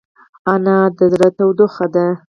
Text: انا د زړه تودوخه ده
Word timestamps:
انا 0.53 0.77
د 0.97 0.99
زړه 1.13 1.29
تودوخه 1.37 1.85
ده 1.93 2.05